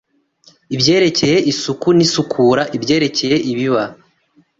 [0.75, 3.83] ibyerekeye isuku n’isukura, ibyerekeye ibiba